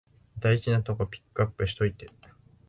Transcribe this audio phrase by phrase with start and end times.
[0.39, 2.09] 大事なとこピックアップしといて